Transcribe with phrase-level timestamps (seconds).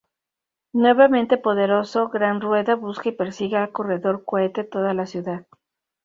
[0.73, 5.45] Nuevamente poderoso, Gran Rueda busca y persigue a Corredor Cohete toda la ciudad.